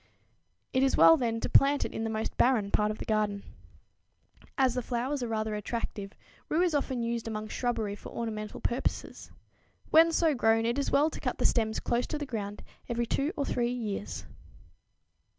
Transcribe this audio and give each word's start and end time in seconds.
It 0.73 0.81
is 0.81 0.97
well, 0.97 1.15
then, 1.15 1.39
to 1.41 1.47
plant 1.47 1.85
it 1.85 1.93
in 1.93 2.03
the 2.03 2.09
most 2.09 2.35
barren 2.35 2.71
part 2.71 2.89
of 2.89 2.97
the 2.97 3.05
garden. 3.05 3.43
As 4.57 4.73
the 4.73 4.81
flowers 4.81 5.21
are 5.21 5.27
rather 5.27 5.53
attractive, 5.53 6.13
rue 6.49 6.63
is 6.63 6.73
often 6.73 7.03
used 7.03 7.27
among 7.27 7.49
shrubbery 7.49 7.95
for 7.95 8.09
ornamental 8.09 8.61
purposes. 8.61 9.29
When 9.91 10.11
so 10.11 10.33
grown 10.33 10.65
it 10.65 10.79
is 10.79 10.89
well 10.89 11.11
to 11.11 11.19
cut 11.19 11.37
the 11.37 11.45
stems 11.45 11.79
close 11.79 12.07
to 12.07 12.17
the 12.17 12.25
ground 12.25 12.63
every 12.89 13.05
two 13.05 13.31
or 13.37 13.45
three 13.45 13.69
years. 13.73 14.25